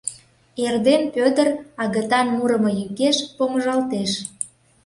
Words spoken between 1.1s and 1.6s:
Пӧдыр